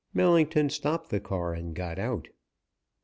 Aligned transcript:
Millington 0.15 0.67
stopped 0.71 1.11
the 1.11 1.19
car 1.19 1.53
and 1.53 1.75
got 1.75 1.99
out. 1.99 2.27